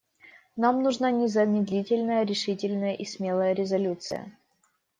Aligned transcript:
Нам 0.55 0.79
нужна 0.81 1.11
незамедлительная, 1.11 2.25
решительная 2.25 2.95
и 2.95 3.05
смелая 3.05 3.53
резолюция. 3.53 4.35